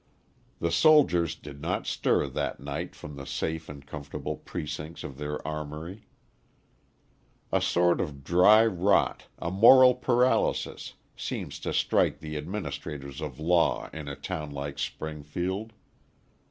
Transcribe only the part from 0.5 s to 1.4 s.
The soldiers